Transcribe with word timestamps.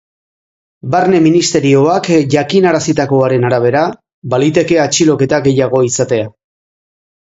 Barne 0.95 1.19
ministerioak 1.25 2.09
jakinarazitakoaren 2.37 3.47
arabera, 3.53 3.87
baliteke 4.35 4.85
atxiloketa 4.89 5.45
gehiago 5.49 5.89
izatea. 5.95 6.31